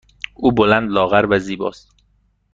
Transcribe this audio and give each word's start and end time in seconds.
او 0.35 0.51
بلند، 0.51 0.91
لاغر 0.91 1.25
و 1.29 1.39
زیبا 1.39 1.67
است. 1.69 1.95